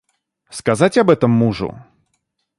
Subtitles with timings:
[0.49, 1.79] Сказать об этом мужу?